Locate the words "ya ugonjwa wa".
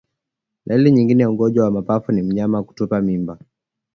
1.23-1.71